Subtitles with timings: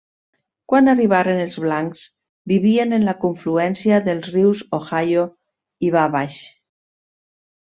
[0.71, 2.05] Quan arribaren els blancs
[2.51, 5.27] vivien en la confluència dels rius Ohio
[5.91, 6.41] i Wabash.